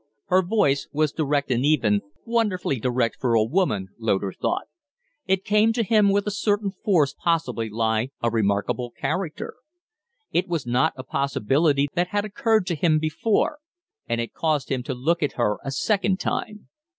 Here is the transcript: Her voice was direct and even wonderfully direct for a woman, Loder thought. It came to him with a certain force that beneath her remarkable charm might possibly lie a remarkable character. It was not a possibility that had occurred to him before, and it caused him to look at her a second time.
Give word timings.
Her 0.29 0.41
voice 0.41 0.87
was 0.91 1.11
direct 1.11 1.51
and 1.51 1.63
even 1.63 2.01
wonderfully 2.25 2.79
direct 2.79 3.17
for 3.21 3.35
a 3.35 3.43
woman, 3.43 3.89
Loder 3.99 4.33
thought. 4.33 4.65
It 5.27 5.45
came 5.45 5.71
to 5.73 5.83
him 5.83 6.09
with 6.11 6.25
a 6.25 6.31
certain 6.31 6.71
force 6.71 7.13
that 7.23 7.43
beneath 7.55 8.09
her 8.23 8.27
remarkable 8.27 8.27
charm 8.27 8.27
might 8.27 8.27
possibly 8.27 8.27
lie 8.27 8.27
a 8.27 8.31
remarkable 8.31 8.91
character. 8.99 9.55
It 10.31 10.47
was 10.47 10.65
not 10.65 10.93
a 10.95 11.03
possibility 11.03 11.87
that 11.93 12.07
had 12.07 12.25
occurred 12.25 12.65
to 12.65 12.75
him 12.75 12.97
before, 12.97 13.59
and 14.09 14.19
it 14.19 14.33
caused 14.33 14.69
him 14.71 14.81
to 14.81 14.95
look 14.95 15.21
at 15.21 15.33
her 15.33 15.57
a 15.63 15.69
second 15.69 16.19
time. 16.19 16.67